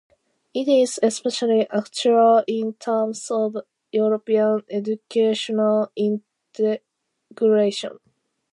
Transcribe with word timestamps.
It 0.51 0.67
is 0.67 0.99
especially 1.03 1.69
actual 1.69 2.43
in 2.47 2.73
terms 2.73 3.29
of 3.29 3.55
European 3.91 4.63
educational 4.71 5.91
integration. 5.95 7.99